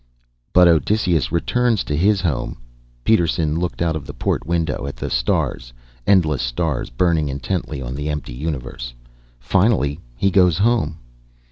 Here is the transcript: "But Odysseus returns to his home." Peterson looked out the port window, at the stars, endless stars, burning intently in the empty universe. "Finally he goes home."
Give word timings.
"But 0.51 0.67
Odysseus 0.67 1.31
returns 1.31 1.83
to 1.83 1.95
his 1.95 2.21
home." 2.21 2.57
Peterson 3.03 3.59
looked 3.59 3.83
out 3.83 4.03
the 4.03 4.15
port 4.15 4.47
window, 4.47 4.87
at 4.87 4.95
the 4.95 5.11
stars, 5.11 5.73
endless 6.07 6.41
stars, 6.41 6.89
burning 6.89 7.29
intently 7.29 7.81
in 7.81 7.93
the 7.93 8.09
empty 8.09 8.33
universe. 8.33 8.95
"Finally 9.39 9.99
he 10.15 10.31
goes 10.31 10.57
home." 10.57 10.97